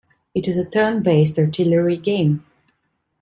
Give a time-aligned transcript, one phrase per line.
[0.33, 2.43] It is a turn-based artillery game.